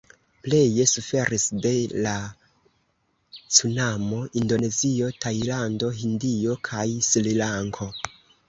Pleje 0.45 0.85
suferis 0.91 1.43
de 1.65 1.73
la 2.05 2.13
cunamo 3.57 4.23
Indonezio, 4.41 5.13
Tajlando, 5.27 5.93
Hindio 6.01 6.61
kaj 6.71 6.89
Srilanko. 7.11 7.93